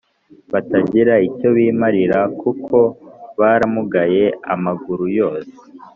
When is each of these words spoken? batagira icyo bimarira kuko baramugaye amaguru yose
batagira 0.53 1.13
icyo 1.27 1.49
bimarira 1.57 2.19
kuko 2.41 2.77
baramugaye 3.39 4.23
amaguru 4.53 5.05
yose 5.17 5.51